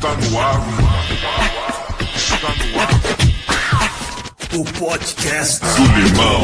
Está 0.00 0.14
no 0.14 0.40
ar. 0.40 0.62
Está 2.16 2.48
no 2.54 2.80
ar. 2.80 2.88
O 4.58 4.64
podcast 4.78 5.60
do 5.60 5.84
Limão. 5.92 6.40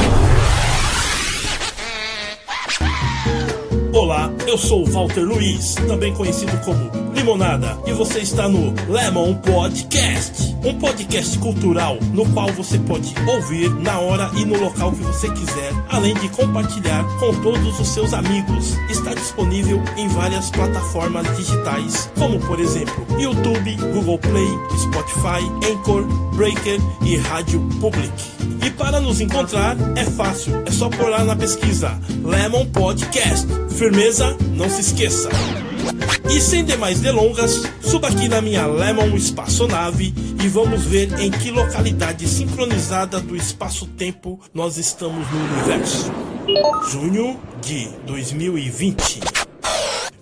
Olá, 4.17 4.33
eu 4.47 4.57
sou 4.57 4.83
o 4.83 4.91
Walter 4.91 5.21
Luiz, 5.21 5.75
também 5.75 6.15
conhecido 6.15 6.57
como 6.65 6.91
Limonada, 7.13 7.77
e 7.87 7.93
você 7.93 8.21
está 8.21 8.49
no 8.49 8.73
Lemon 8.91 9.35
Podcast, 9.35 10.57
um 10.65 10.73
podcast 10.79 11.39
cultural 11.39 11.99
no 12.15 12.25
qual 12.33 12.51
você 12.55 12.79
pode 12.79 13.15
ouvir 13.29 13.69
na 13.69 13.99
hora 13.99 14.31
e 14.35 14.47
no 14.47 14.59
local 14.59 14.93
que 14.93 15.03
você 15.03 15.31
quiser, 15.31 15.71
além 15.91 16.15
de 16.15 16.31
compartilhar 16.31 17.05
com 17.19 17.43
todos 17.43 17.79
os 17.79 17.89
seus 17.89 18.15
amigos. 18.15 18.75
Está 18.89 19.13
disponível 19.13 19.83
em 19.99 20.09
várias 20.09 20.51
plataformas 20.51 21.37
digitais, 21.37 22.11
como 22.19 22.41
por 22.41 22.59
exemplo 22.59 23.07
YouTube, 23.19 23.77
Google 23.93 24.19
Play, 24.19 24.49
Spotify, 24.79 25.45
Anchor, 25.71 26.05
Breaker 26.35 26.81
e 27.03 27.19
Rádio 27.19 27.61
Public. 27.81 28.13
E 28.65 28.71
para 28.71 28.99
nos 28.99 29.21
encontrar 29.21 29.77
é 29.95 30.05
fácil, 30.05 30.63
é 30.65 30.71
só 30.71 30.89
por 30.89 31.11
lá 31.11 31.23
na 31.23 31.37
pesquisa 31.37 32.01
Lemon 32.25 32.65
Podcast. 32.67 33.47
Firmeza? 33.77 34.06
Não 34.07 34.71
se 34.71 34.83
esqueça. 34.83 35.29
E 36.31 36.41
sem 36.41 36.65
demais 36.65 37.01
delongas, 37.01 37.65
suba 37.81 38.07
aqui 38.07 38.29
na 38.29 38.41
minha 38.41 38.65
Lemon 38.65 39.17
Espaçonave 39.17 40.15
e 40.41 40.47
vamos 40.47 40.85
ver 40.85 41.19
em 41.19 41.29
que 41.29 41.51
localidade 41.51 42.25
sincronizada 42.29 43.21
do 43.21 43.35
espaço-tempo 43.35 44.39
nós 44.55 44.77
estamos 44.77 45.27
no 45.29 45.45
universo. 45.45 46.13
Junho 46.89 47.37
de 47.61 47.89
2020. 48.07 49.23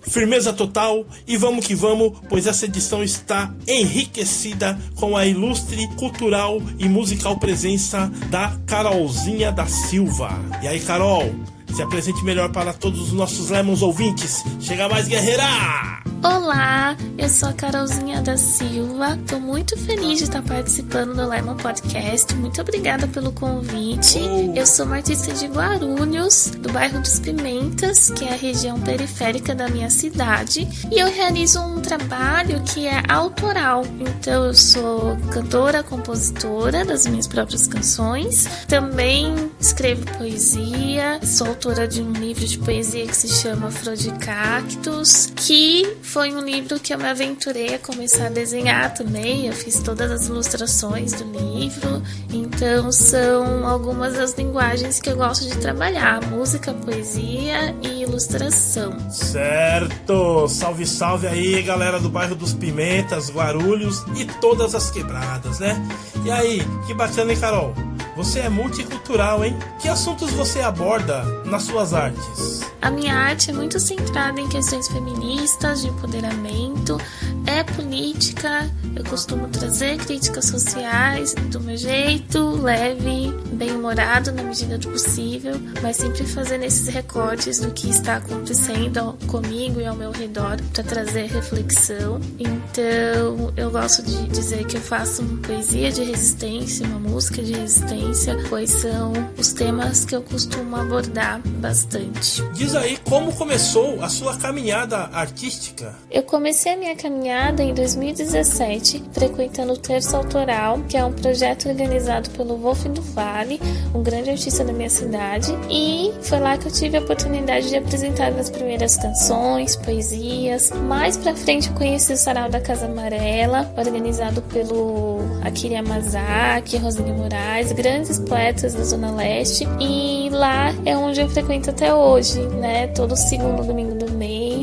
Firmeza 0.01 0.51
total 0.51 1.05
e 1.27 1.37
vamos 1.37 1.67
que 1.67 1.75
vamos, 1.75 2.13
pois 2.27 2.47
essa 2.47 2.65
edição 2.65 3.03
está 3.03 3.53
enriquecida 3.67 4.79
com 4.95 5.15
a 5.15 5.27
ilustre 5.27 5.87
cultural 5.89 6.59
e 6.79 6.89
musical 6.89 7.37
presença 7.37 8.11
da 8.31 8.57
Carolzinha 8.65 9.51
da 9.51 9.67
Silva. 9.67 10.31
E 10.63 10.67
aí, 10.67 10.79
Carol, 10.79 11.35
se 11.75 11.81
apresente 11.81 12.23
melhor 12.23 12.51
para 12.51 12.71
todos 12.71 13.01
os 13.01 13.11
nossos 13.11 13.49
Lemons 13.49 13.81
ouvintes. 13.81 14.43
Chega 14.61 14.87
mais, 14.87 15.07
guerreira! 15.09 16.04
Olá, 16.25 16.97
eu 17.19 17.29
sou 17.29 17.49
a 17.49 17.53
Carolzinha 17.53 18.19
da 18.19 18.35
Silva. 18.35 19.15
Tô 19.27 19.39
muito 19.39 19.77
feliz 19.77 20.17
de 20.17 20.23
estar 20.23 20.41
participando 20.41 21.13
do 21.13 21.29
Lemon 21.29 21.55
Podcast. 21.55 22.33
Muito 22.33 22.59
obrigada 22.59 23.07
pelo 23.07 23.31
convite. 23.31 24.19
Eu 24.55 24.65
sou 24.65 24.87
uma 24.87 24.95
artista 24.95 25.31
de 25.31 25.45
Guarulhos, 25.45 26.49
do 26.57 26.73
bairro 26.73 26.99
dos 26.99 27.19
Pimentas, 27.19 28.09
que 28.09 28.25
é 28.25 28.33
a 28.33 28.35
região 28.35 28.81
periférica 28.81 29.53
da 29.53 29.69
minha 29.69 29.91
cidade, 29.91 30.67
e 30.91 30.97
eu 30.97 31.13
realizo 31.13 31.59
um 31.59 31.79
trabalho 31.79 32.59
que 32.63 32.87
é 32.87 33.03
autoral. 33.07 33.85
Então 33.99 34.45
eu 34.45 34.53
sou 34.55 35.15
cantora, 35.31 35.83
compositora 35.83 36.83
das 36.83 37.05
minhas 37.05 37.27
próprias 37.27 37.67
canções. 37.67 38.47
Também 38.67 39.51
escrevo 39.59 40.03
poesia, 40.17 41.19
sou 41.21 41.49
autora 41.49 41.87
de 41.87 42.01
um 42.01 42.11
livro 42.13 42.47
de 42.47 42.57
poesia 42.57 43.05
que 43.05 43.15
se 43.15 43.27
chama 43.27 43.69
Flor 43.69 43.95
de 43.95 44.11
Cactus, 44.13 45.31
que 45.35 45.95
foi 46.15 46.33
um 46.33 46.39
livro 46.39 46.79
que 46.79 46.93
eu 46.93 46.97
me 46.97 47.09
aventurei 47.09 47.75
a 47.75 47.79
começar 47.79 48.27
a 48.27 48.29
desenhar 48.29 48.93
também. 48.93 49.47
Eu 49.47 49.53
fiz 49.53 49.81
todas 49.81 50.09
as 50.09 50.27
ilustrações 50.27 51.11
do 51.11 51.25
livro. 51.25 52.01
Então 52.31 52.89
são 52.89 53.67
algumas 53.67 54.13
das 54.13 54.33
linguagens 54.33 55.01
que 55.01 55.09
eu 55.09 55.17
gosto 55.17 55.43
de 55.43 55.57
trabalhar: 55.57 56.25
música, 56.27 56.73
poesia 56.73 57.75
e 57.81 58.03
ilustração. 58.03 58.97
Certo! 59.09 60.47
Salve, 60.47 60.85
salve 60.85 61.27
aí, 61.27 61.61
galera 61.61 61.99
do 61.99 62.09
bairro 62.09 62.33
dos 62.33 62.53
Pimentas, 62.53 63.29
Guarulhos 63.29 64.05
e 64.15 64.23
todas 64.39 64.73
as 64.73 64.89
quebradas, 64.89 65.59
né? 65.59 65.75
E 66.23 66.31
aí, 66.31 66.61
que 66.87 66.93
bacana, 66.93 67.33
hein, 67.33 67.39
Carol? 67.41 67.73
Você 68.15 68.39
é 68.39 68.47
multicultural, 68.47 69.43
hein? 69.43 69.53
Que 69.81 69.89
assuntos 69.89 70.31
você 70.31 70.61
aborda 70.61 71.25
nas 71.43 71.63
suas 71.63 71.93
artes? 71.93 72.74
A 72.85 72.91
minha 72.91 73.15
arte 73.15 73.49
é 73.49 73.53
muito 73.53 73.79
centrada 73.79 74.39
em 74.39 74.47
questões 74.47 74.87
feministas, 74.87 75.81
de 75.81 75.87
empoderamento, 75.87 77.01
é 77.47 77.63
política. 77.63 78.69
Eu 78.95 79.03
costumo 79.03 79.47
trazer 79.49 79.97
críticas 79.97 80.45
sociais 80.45 81.33
do 81.51 81.59
meu 81.59 81.75
jeito, 81.75 82.61
leve, 82.61 83.31
bem-humorado 83.53 84.31
na 84.31 84.43
medida 84.43 84.77
do 84.77 84.89
possível, 84.89 85.55
mas 85.81 85.97
sempre 85.97 86.25
fazendo 86.25 86.63
esses 86.63 86.87
recortes 86.87 87.59
do 87.59 87.71
que 87.71 87.89
está 87.89 88.17
acontecendo 88.17 89.17
comigo 89.27 89.81
e 89.81 89.85
ao 89.85 89.95
meu 89.95 90.11
redor 90.11 90.57
para 90.73 90.83
trazer 90.83 91.25
reflexão. 91.27 92.21
Então, 92.39 93.53
eu 93.57 93.69
gosto 93.69 94.01
de 94.01 94.27
dizer 94.27 94.65
que 94.65 94.77
eu 94.77 94.81
faço 94.81 95.21
uma 95.21 95.41
poesia 95.41 95.91
de 95.91 96.03
resistência, 96.03 96.85
uma 96.85 96.99
música 96.99 97.43
de 97.43 97.53
resistência, 97.53 98.37
pois 98.49 98.69
são 98.69 99.11
os 99.37 99.51
temas 99.51 100.05
que 100.05 100.15
eu 100.15 100.21
costumo 100.21 100.75
abordar 100.75 101.41
bastante. 101.59 102.41
Diz 102.53 102.75
aí 102.75 102.97
como 103.03 103.33
começou 103.35 104.01
a 104.01 104.07
sua 104.07 104.37
caminhada 104.37 105.09
artística. 105.11 105.95
Eu 106.09 106.23
comecei 106.23 106.73
a 106.73 106.77
minha 106.77 106.95
caminhada 106.95 107.34
em 107.59 107.73
2017, 107.73 109.03
frequentando 109.11 109.73
o 109.73 109.77
Terço 109.77 110.15
Autoral, 110.15 110.79
que 110.87 110.95
é 110.95 111.03
um 111.03 111.11
projeto 111.11 111.67
organizado 111.67 112.29
pelo 112.29 112.57
Wolf 112.57 112.85
do 112.85 113.01
Vale, 113.01 113.59
um 113.93 114.01
grande 114.01 114.29
artista 114.29 114.63
da 114.63 114.71
minha 114.71 114.89
cidade, 114.89 115.53
e 115.69 116.13
foi 116.21 116.39
lá 116.39 116.57
que 116.57 116.67
eu 116.67 116.71
tive 116.71 116.97
a 116.97 117.01
oportunidade 117.01 117.69
de 117.69 117.75
apresentar 117.75 118.31
minhas 118.31 118.49
primeiras 118.49 118.95
canções, 118.95 119.75
poesias. 119.75 120.71
Mais 120.87 121.17
pra 121.17 121.35
frente 121.35 121.67
eu 121.69 121.75
conheci 121.75 122.13
o 122.13 122.17
Sarau 122.17 122.49
da 122.49 122.61
Casa 122.61 122.85
Amarela, 122.85 123.71
organizado 123.77 124.41
pelo 124.43 125.19
Akira 125.43 125.75
Yamazaki, 125.75 126.77
Rosine 126.77 127.11
Moraes, 127.11 127.71
grandes 127.71 128.19
poetas 128.19 128.73
da 128.73 128.83
Zona 128.83 129.11
Leste, 129.11 129.67
e 129.79 130.29
lá 130.29 130.73
é 130.85 130.95
onde 130.95 131.21
eu 131.21 131.29
frequento 131.29 131.69
até 131.69 131.93
hoje, 131.93 132.39
né? 132.47 132.87
Todo 132.87 133.15
segundo 133.15 133.63
domingo 133.63 133.94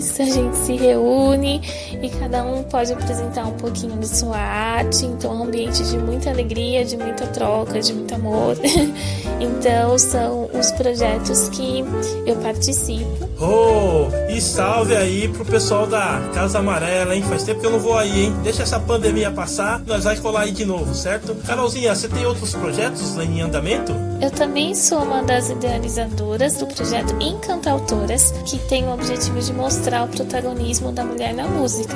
mês 0.03 0.21
a 0.21 0.25
gente 0.25 0.57
se 0.57 0.77
reúne 0.77 1.61
e 2.03 2.09
cada 2.11 2.45
um 2.45 2.63
pode 2.65 2.93
apresentar 2.93 3.47
um 3.47 3.53
pouquinho 3.53 3.97
da 3.97 4.07
sua 4.07 4.37
arte, 4.37 5.07
então 5.07 5.33
é 5.33 5.35
um 5.35 5.45
ambiente 5.45 5.83
de 5.85 5.97
muita 5.97 6.31
alegria, 6.31 6.85
de 6.85 6.97
muita 6.97 7.27
troca, 7.29 7.81
de 7.81 7.93
muito 7.93 8.15
amor. 8.15 8.57
então 9.41 9.99
são 9.99 10.51
os 10.53 10.73
projetos 10.73 11.49
que 11.51 11.85
eu 12.27 12.37
participo. 12.37 13.31
Oh, 13.41 14.09
e 14.29 14.41
salve 14.41 14.97
aí 14.97 15.29
pro 15.29 15.45
pessoal 15.45 15.87
da 15.87 16.21
Casa 16.35 16.59
Amarela, 16.59 17.15
hein? 17.15 17.23
Faz 17.23 17.43
tempo 17.45 17.61
que 17.61 17.67
eu 17.67 17.73
não 17.73 17.81
vou 17.81 17.97
aí, 17.97 18.27
hein? 18.27 18.37
Deixa 18.43 18.63
essa 18.63 18.79
pandemia 18.79 19.31
passar, 19.31 19.83
nós 19.87 20.05
vai 20.05 20.17
colar 20.17 20.43
aí 20.43 20.53
de 20.53 20.65
novo, 20.65 20.95
certo? 20.95 21.35
Carolzinha, 21.47 21.95
você 21.95 22.09
tem 22.09 22.25
outros 22.27 22.55
projetos 22.55 23.17
em 23.19 23.41
andamento? 23.41 23.93
Eu 24.21 24.31
também 24.31 24.73
sou 24.73 25.03
uma 25.03 25.23
das 25.23 25.49
idealizadoras 25.51 26.57
do 26.57 26.67
projeto 26.69 27.13
Encantautoras, 27.21 28.33
que 28.47 28.57
tem 28.69 28.85
o 28.85 28.95
objetivo 28.95 29.41
de 29.41 29.53
mostrar 29.53 29.92
o 30.01 30.09
protagonismo 30.09 30.93
da 30.93 31.05
mulher 31.05 31.35
na 31.35 31.47
música. 31.47 31.95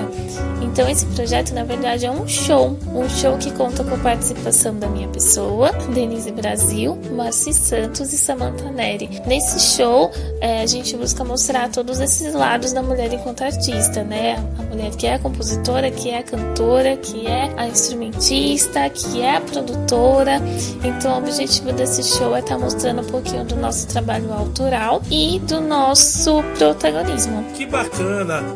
Então 0.61 0.89
esse 0.89 1.07
projeto, 1.07 1.55
na 1.55 1.65
verdade, 1.65 2.05
é 2.05 2.11
um 2.11 2.29
show, 2.29 2.77
um 2.95 3.09
show 3.09 3.39
que 3.39 3.51
conta 3.53 3.83
com 3.83 3.95
a 3.95 3.99
participação 3.99 4.77
da 4.77 4.89
minha 4.89 5.09
pessoa, 5.09 5.73
Denise 5.95 6.31
Brasil, 6.31 6.99
Marci 7.13 7.55
Santos 7.55 8.13
e 8.13 8.19
Samantha 8.19 8.71
Neri. 8.71 9.23
Nesse 9.27 9.59
show, 9.77 10.11
é, 10.41 10.61
a 10.61 10.67
gente 10.67 10.97
busca 10.97 11.25
mostrar 11.25 11.71
todos 11.71 12.01
esses 12.01 12.35
lados 12.35 12.73
da 12.73 12.83
mulher 12.83 13.13
enquanto 13.13 13.43
artista, 13.43 14.05
né? 14.05 14.37
A 14.59 14.63
mulher 14.65 14.91
que 14.91 15.07
é 15.07 15.15
a 15.15 15.19
compositora, 15.19 15.91
que 15.91 16.11
é 16.11 16.19
a 16.19 16.23
cantora, 16.23 16.97
que 16.97 17.27
é 17.27 17.55
a 17.57 17.67
instrumentista, 17.67 18.91
que 18.91 19.23
é 19.23 19.37
a 19.37 19.41
produtora. 19.41 20.41
Então 20.85 21.15
o 21.15 21.19
objetivo 21.19 21.73
desse 21.73 22.03
show 22.03 22.37
é 22.37 22.41
estar 22.41 22.57
tá 22.57 22.61
mostrando 22.61 23.01
um 23.01 23.07
pouquinho 23.07 23.45
do 23.45 23.57
nosso 23.57 23.87
trabalho 23.87 24.33
autoral 24.33 25.01
e 25.11 25.39
do 25.41 25.61
nosso 25.61 26.43
protagonismo. 26.59 27.45
Que 27.55 27.65
bacana! 27.65 27.86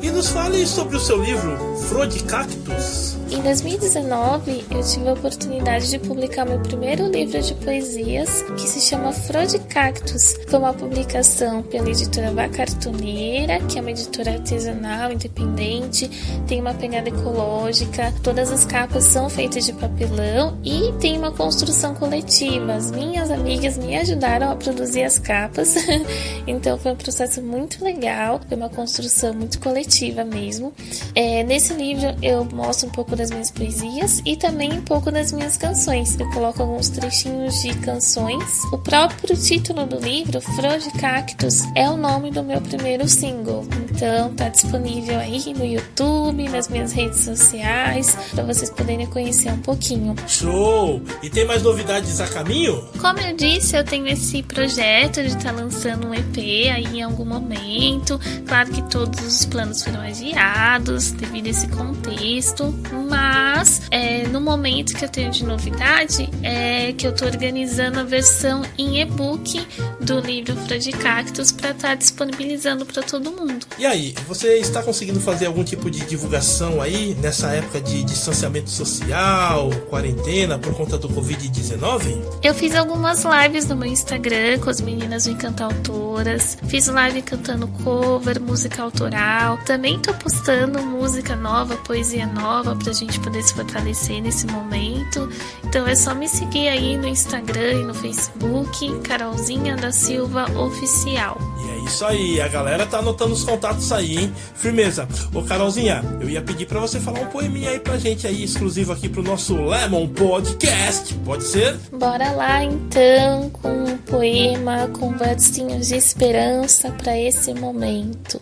E 0.02 0.10
nos 0.10 0.28
fale 0.28 0.66
sobre 0.66 0.96
o 0.96 1.00
seu 1.00 1.22
livro, 1.22 1.56
Flor 1.88 2.06
de 2.06 2.22
Cactus. 2.24 3.16
Em 3.30 3.40
2019, 3.42 4.64
eu 4.72 4.82
tive 4.82 5.08
a 5.08 5.12
oportunidade 5.12 5.88
de 5.88 6.00
publicar 6.00 6.44
meu 6.44 6.58
primeiro 6.58 7.06
livro 7.06 7.40
de 7.40 7.54
poesias, 7.54 8.42
que 8.56 8.68
se 8.68 8.80
chama 8.80 9.12
Flor 9.12 9.46
de 9.46 9.60
Cactus. 9.60 10.34
Foi 10.48 10.58
uma 10.58 10.74
publicação 10.74 11.62
pela 11.62 11.88
editora 11.88 12.32
Vacartoneira, 12.32 13.60
que 13.60 13.78
é 13.78 13.80
uma 13.80 13.92
editora 13.92 14.32
artesanal, 14.32 15.12
independente, 15.12 16.08
tem 16.48 16.60
uma 16.60 16.74
pegada 16.74 17.08
ecológica, 17.08 18.12
todas 18.20 18.50
as 18.50 18.64
capas 18.64 19.04
são 19.04 19.30
feitas 19.30 19.64
de 19.64 19.74
papelão 19.74 20.58
e 20.64 20.92
tem 21.00 21.16
uma 21.16 21.30
construção 21.30 21.94
coletiva. 21.94 22.74
As 22.74 22.90
minhas 22.90 23.30
amigas 23.30 23.78
me 23.78 23.96
ajudaram 23.96 24.50
a 24.50 24.56
produzir 24.56 25.04
as 25.04 25.20
capas, 25.20 25.76
então 26.48 26.76
foi 26.76 26.90
um 26.90 26.96
processo 26.96 27.40
muito 27.40 27.84
legal. 27.84 28.40
Foi 28.48 28.56
uma 28.56 28.68
construção 28.68 29.19
muito 29.32 29.58
coletiva 29.60 30.24
mesmo. 30.24 30.72
É, 31.14 31.42
nesse 31.44 31.74
livro 31.74 32.14
eu 32.22 32.44
mostro 32.44 32.88
um 32.88 32.90
pouco 32.90 33.14
das 33.14 33.30
minhas 33.30 33.50
poesias 33.50 34.22
e 34.24 34.36
também 34.36 34.72
um 34.72 34.82
pouco 34.82 35.10
das 35.10 35.32
minhas 35.32 35.56
canções. 35.56 36.18
Eu 36.18 36.30
coloco 36.30 36.62
alguns 36.62 36.88
trechinhos 36.88 37.62
de 37.62 37.74
canções. 37.78 38.64
O 38.72 38.78
próprio 38.78 39.36
título 39.36 39.86
do 39.86 39.98
livro, 39.98 40.40
Flor 40.40 40.78
de 40.78 40.90
Cactus, 40.98 41.62
é 41.74 41.88
o 41.88 41.96
nome 41.96 42.30
do 42.30 42.42
meu 42.42 42.60
primeiro 42.60 43.08
single. 43.08 43.64
Então 43.90 44.34
tá 44.34 44.48
disponível 44.48 45.18
aí 45.18 45.52
no 45.54 45.64
YouTube, 45.64 46.48
nas 46.48 46.68
minhas 46.68 46.92
redes 46.92 47.20
sociais, 47.20 48.16
para 48.30 48.44
vocês 48.44 48.70
poderem 48.70 49.06
conhecer 49.06 49.50
um 49.52 49.58
pouquinho. 49.58 50.14
Show! 50.26 51.02
E 51.22 51.28
tem 51.30 51.44
mais 51.44 51.62
novidades 51.62 52.20
a 52.20 52.26
caminho? 52.26 52.88
Como 53.00 53.18
eu 53.20 53.36
disse, 53.36 53.76
eu 53.76 53.84
tenho 53.84 54.06
esse 54.08 54.42
projeto 54.42 55.20
de 55.22 55.28
estar 55.28 55.52
tá 55.52 55.52
lançando 55.52 56.08
um 56.08 56.14
EP 56.14 56.38
aí 56.72 56.86
em 56.98 57.02
algum 57.02 57.24
momento. 57.24 58.18
Claro 58.46 58.70
que 58.70 58.82
todos 59.00 59.24
os 59.24 59.46
planos 59.46 59.82
foram 59.82 60.00
adiados 60.02 61.12
devido 61.12 61.46
a 61.46 61.50
esse 61.50 61.66
contexto, 61.68 62.74
mas 63.08 63.80
é, 63.90 64.26
no 64.28 64.42
momento 64.42 64.94
que 64.94 65.02
eu 65.02 65.08
tenho 65.08 65.30
de 65.30 65.42
novidade 65.42 66.28
é 66.42 66.92
que 66.92 67.06
eu 67.06 67.10
estou 67.10 67.26
organizando 67.26 67.98
a 67.98 68.02
versão 68.02 68.62
em 68.76 69.00
e-book 69.00 69.66
do 70.00 70.20
livro 70.20 70.54
Flor 70.54 70.78
de 70.78 70.92
Cactus 70.92 71.50
para 71.50 71.70
estar 71.70 71.88
tá 71.88 71.94
disponibilizando 71.94 72.84
para 72.84 73.02
todo 73.02 73.30
mundo. 73.30 73.64
E 73.78 73.86
aí, 73.86 74.14
você 74.28 74.58
está 74.58 74.82
conseguindo 74.82 75.18
fazer 75.18 75.46
algum 75.46 75.64
tipo 75.64 75.90
de 75.90 76.00
divulgação 76.00 76.82
aí 76.82 77.16
nessa 77.22 77.48
época 77.52 77.80
de 77.80 78.04
distanciamento 78.04 78.68
social, 78.68 79.70
quarentena 79.88 80.58
por 80.58 80.74
conta 80.74 80.98
do 80.98 81.08
Covid-19? 81.08 82.22
Eu 82.42 82.54
fiz 82.54 82.74
algumas 82.74 83.24
lives 83.24 83.66
no 83.66 83.76
meu 83.76 83.88
Instagram 83.88 84.58
com 84.58 84.68
as 84.68 84.82
meninas 84.82 85.24
do 85.24 85.30
Encantar 85.30 85.72
Autoras, 85.72 86.58
fiz 86.68 86.86
live 86.86 87.22
cantando 87.22 87.66
cover, 87.82 88.38
música 88.42 88.89
autoral, 88.90 89.56
também 89.64 89.98
tô 89.98 90.12
postando 90.14 90.82
música 90.82 91.36
nova, 91.36 91.76
poesia 91.76 92.26
nova 92.26 92.74
pra 92.76 92.92
gente 92.92 93.18
poder 93.20 93.42
se 93.42 93.54
fortalecer 93.54 94.20
nesse 94.20 94.46
momento. 94.46 95.28
Então 95.64 95.86
é 95.86 95.94
só 95.94 96.14
me 96.14 96.28
seguir 96.28 96.68
aí 96.68 96.96
no 96.96 97.06
Instagram 97.06 97.72
e 97.72 97.84
no 97.84 97.94
Facebook, 97.94 99.00
Carolzinha 99.00 99.76
da 99.76 99.92
Silva 99.92 100.46
Oficial. 100.58 101.38
E 101.64 101.70
é 101.70 101.84
isso 101.84 102.04
aí, 102.04 102.40
a 102.40 102.48
galera 102.48 102.84
tá 102.84 102.98
anotando 102.98 103.32
os 103.32 103.44
contatos 103.44 103.92
aí, 103.92 104.18
hein? 104.18 104.32
Firmeza. 104.54 105.08
Ô 105.32 105.42
Carolzinha, 105.42 106.02
eu 106.20 106.28
ia 106.28 106.42
pedir 106.42 106.66
para 106.66 106.80
você 106.80 106.98
falar 106.98 107.20
um 107.20 107.26
poeminha 107.26 107.70
aí 107.70 107.78
pra 107.78 107.96
gente 107.96 108.26
aí, 108.26 108.42
exclusivo 108.42 108.92
aqui 108.92 109.08
pro 109.08 109.22
nosso 109.22 109.54
Lemon 109.54 110.08
Podcast. 110.08 111.14
Pode 111.24 111.44
ser? 111.44 111.78
Bora 111.92 112.32
lá 112.32 112.64
então 112.64 113.50
com 113.50 113.84
um 113.84 113.96
poema 113.98 114.88
com 114.88 115.16
versinhos 115.16 115.88
de 115.88 115.94
esperança 115.94 116.90
para 116.90 117.16
esse 117.16 117.54
momento. 117.54 118.40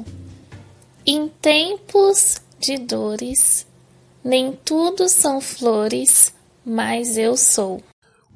Em 1.11 1.27
tempos 1.27 2.37
de 2.59 2.77
dores, 2.77 3.67
nem 4.23 4.53
tudo 4.53 5.09
são 5.09 5.41
flores, 5.41 6.35
mas 6.63 7.17
eu 7.17 7.35
sou. 7.35 7.83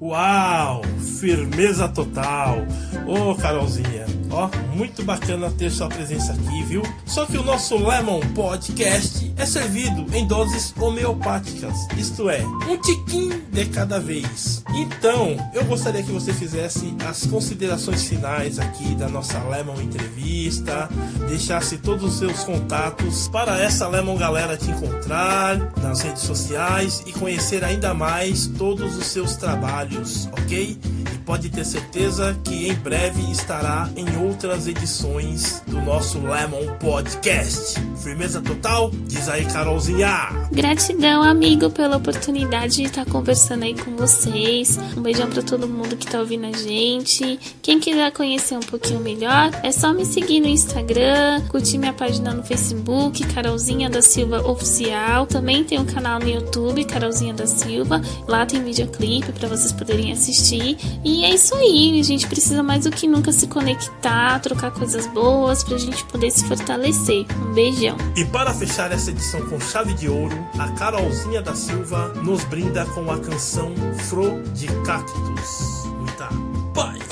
Uau! 0.02 0.82
Firmeza 1.20 1.88
total! 1.88 2.66
Ô 3.06 3.30
oh, 3.30 3.34
Carolzinha, 3.36 4.04
ó, 4.32 4.48
muito 4.74 5.04
bacana 5.04 5.48
ter 5.50 5.70
sua 5.70 5.88
presença 5.88 6.32
aqui, 6.32 6.62
viu? 6.64 6.82
Só 7.06 7.26
que 7.26 7.38
o 7.38 7.44
nosso 7.44 7.76
Lemon 7.76 8.20
Podcast 8.34 9.32
é 9.36 9.46
servido 9.46 10.06
em 10.16 10.26
doses 10.26 10.74
homeopáticas, 10.80 11.74
isto 11.96 12.28
é, 12.30 12.40
um 12.68 12.76
tiquinho 12.78 13.42
de 13.52 13.66
cada 13.66 14.00
vez. 14.00 14.62
Então, 14.74 15.36
eu 15.52 15.64
gostaria 15.64 16.02
que 16.02 16.10
você 16.10 16.32
fizesse 16.32 16.94
as 17.06 17.26
considerações 17.26 18.04
finais 18.04 18.58
aqui 18.58 18.94
da 18.94 19.08
nossa 19.08 19.38
Lemon 19.40 19.80
Entrevista, 19.80 20.88
deixasse 21.28 21.78
todos 21.78 22.04
os 22.04 22.18
seus 22.18 22.44
contatos 22.44 23.28
para 23.28 23.60
essa 23.60 23.86
Lemon 23.88 24.16
galera 24.16 24.56
te 24.56 24.70
encontrar 24.70 25.58
nas 25.82 26.00
redes 26.00 26.22
sociais 26.22 27.02
e 27.06 27.12
conhecer 27.12 27.64
ainda 27.64 27.92
mais 27.92 28.46
todos 28.46 28.96
os 28.96 29.06
seus 29.06 29.36
trabalhos, 29.36 29.91
ok? 30.32 30.78
E 31.14 31.18
pode 31.18 31.50
ter 31.50 31.64
certeza 31.64 32.36
que 32.44 32.68
em 32.68 32.74
breve 32.74 33.30
estará 33.30 33.88
em 33.96 34.24
outras 34.24 34.66
edições 34.66 35.62
do 35.66 35.80
nosso 35.80 36.18
Lemon 36.18 36.74
Podcast. 36.78 37.80
Firmeza 38.02 38.40
total? 38.40 38.90
Diz 39.06 39.28
aí, 39.28 39.44
Carolzinha! 39.44 40.48
Gratidão, 40.50 41.22
amigo, 41.22 41.70
pela 41.70 41.96
oportunidade 41.96 42.76
de 42.76 42.82
estar 42.82 43.06
conversando 43.06 43.62
aí 43.62 43.78
com 43.78 43.96
vocês. 43.96 44.76
Um 44.96 45.02
beijão 45.02 45.30
para 45.30 45.40
todo 45.40 45.68
mundo 45.68 45.96
que 45.96 46.06
tá 46.06 46.18
ouvindo 46.18 46.46
a 46.46 46.52
gente. 46.52 47.38
Quem 47.62 47.78
quiser 47.78 48.10
conhecer 48.10 48.56
um 48.56 48.60
pouquinho 48.60 48.98
melhor, 48.98 49.52
é 49.62 49.70
só 49.70 49.92
me 49.92 50.04
seguir 50.04 50.40
no 50.40 50.48
Instagram, 50.48 51.42
curtir 51.48 51.78
minha 51.78 51.92
página 51.92 52.34
no 52.34 52.42
Facebook, 52.42 53.24
Carolzinha 53.32 53.88
da 53.88 54.02
Silva 54.02 54.46
Oficial. 54.50 55.24
Também 55.24 55.62
tem 55.62 55.78
um 55.78 55.86
canal 55.86 56.18
no 56.18 56.28
YouTube, 56.28 56.84
Carolzinha 56.84 57.32
da 57.32 57.46
Silva. 57.46 58.02
Lá 58.26 58.44
tem 58.44 58.64
videoclipe 58.64 59.30
para 59.30 59.48
vocês 59.48 59.70
poderem 59.70 60.10
assistir. 60.10 60.76
E 61.04 61.24
é 61.24 61.32
isso 61.32 61.54
aí, 61.54 62.00
a 62.00 62.02
gente 62.02 62.26
precisa 62.26 62.64
mais 62.64 62.82
do 62.82 62.90
que 62.90 63.06
nunca 63.06 63.30
se 63.32 63.46
conectar, 63.46 64.40
trocar 64.40 64.72
coisas 64.72 65.06
boas 65.06 65.62
pra 65.62 65.78
gente 65.78 66.04
poder 66.06 66.32
se 66.32 66.44
fortalecer. 66.46 67.24
Um 67.40 67.54
beijão. 67.54 67.91
E 68.16 68.24
para 68.26 68.52
fechar 68.52 68.92
essa 68.92 69.10
edição 69.10 69.48
com 69.48 69.58
chave 69.60 69.94
de 69.94 70.08
ouro, 70.08 70.36
a 70.58 70.70
Carolzinha 70.72 71.40
da 71.42 71.54
Silva 71.54 72.08
nos 72.22 72.44
brinda 72.44 72.84
com 72.86 73.10
a 73.10 73.18
canção 73.18 73.74
Fro 74.08 74.42
de 74.54 74.66
Cactus. 74.84 75.84
Muita 75.98 76.28
paz! 76.74 77.02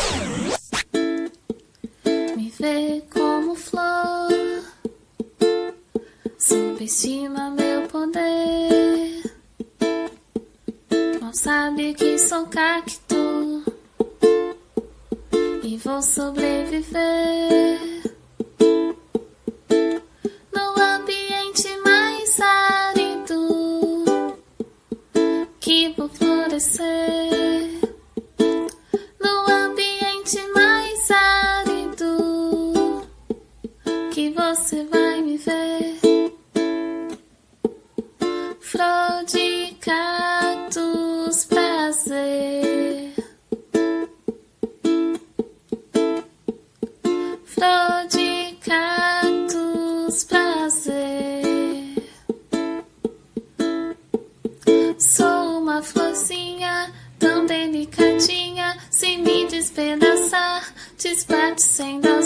Me 2.36 2.50
vê 2.58 3.02
como 3.12 3.54
flor, 3.54 4.28
subestima 6.38 7.50
meu 7.50 7.88
poder. 7.88 9.22
Não 11.20 11.32
sabe 11.32 11.94
que 11.94 12.18
sou 12.18 12.46
cacto 12.46 13.64
e 15.62 15.76
vou 15.78 16.02
sobreviver. 16.02 17.99
No 29.20 29.52
ambiente 29.52 30.40
mais 30.54 31.10
árido 31.10 33.02
que 34.10 34.30
você 34.30 34.84
vai 34.84 35.20
me 35.20 35.36
ver. 35.36 35.89
Delicadinha. 57.50 58.76
Se 58.90 59.16
me 59.16 59.46
despedaçar, 59.48 60.72
desbate 61.02 61.60
sem 61.60 62.00
dozinha. 62.00 62.19